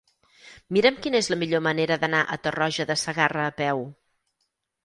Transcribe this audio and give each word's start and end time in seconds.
Mira'm 0.77 0.97
quina 1.07 1.19
és 1.25 1.29
la 1.33 1.37
millor 1.43 1.63
manera 1.67 1.99
d'anar 2.05 2.23
a 2.25 2.39
Tarroja 2.47 2.89
de 2.93 2.99
Segarra 3.05 3.45
a 3.51 3.55
peu. 3.63 3.85